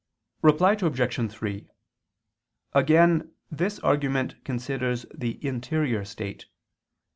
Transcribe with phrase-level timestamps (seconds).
[0.41, 1.31] Reply Obj.
[1.31, 1.69] 3:
[2.73, 6.47] Again this argument considers the interior state.